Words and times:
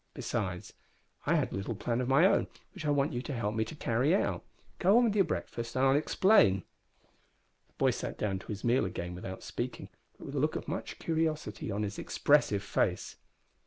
Besides, 0.15 0.73
I 1.27 1.35
had 1.35 1.51
a 1.51 1.55
little 1.55 1.75
plan 1.75 2.01
of 2.01 2.07
my 2.07 2.25
own 2.25 2.47
which 2.73 2.87
I 2.87 2.89
want 2.89 3.13
you 3.13 3.21
to 3.21 3.33
help 3.35 3.53
me 3.53 3.63
to 3.65 3.75
carry 3.75 4.15
out. 4.15 4.43
Go 4.79 4.97
on 4.97 5.03
with 5.03 5.15
your 5.15 5.25
breakfast 5.25 5.75
and 5.75 5.85
I'll 5.85 5.95
explain." 5.95 6.63
The 7.67 7.73
boy 7.77 7.91
sat 7.91 8.17
down 8.17 8.39
to 8.39 8.47
his 8.47 8.63
meal 8.63 8.83
again 8.85 9.13
without 9.13 9.43
speaking, 9.43 9.89
but 10.17 10.25
with 10.25 10.33
a 10.33 10.39
look 10.39 10.55
of 10.55 10.67
much 10.67 10.97
curiosity 10.97 11.69
on 11.69 11.83
his 11.83 11.99
expressive 11.99 12.63
face. 12.63 13.17